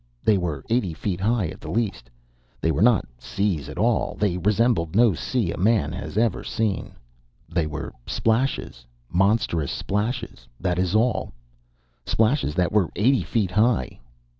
[0.23, 2.09] They were eighty feet high at the least.
[2.59, 4.15] They were not seas at all.
[4.19, 6.93] They resembled no sea a man had ever seen.
[7.47, 11.33] They were splashes, monstrous splashes that is all.
[12.03, 13.99] Splashes that were eighty feet high.